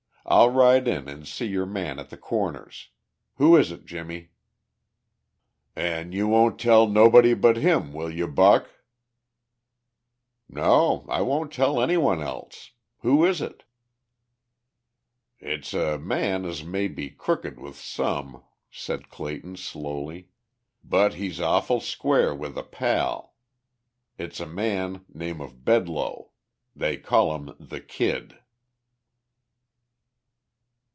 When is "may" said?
16.63-16.87